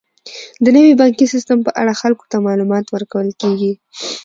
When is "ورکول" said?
2.89-3.27